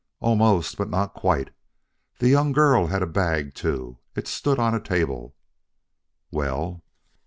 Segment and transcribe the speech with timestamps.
[0.19, 1.51] "Almost, but not quite.
[2.17, 3.99] The young girl had a bag too.
[4.15, 5.35] It stood on a table"
[6.31, 6.81] "Well?"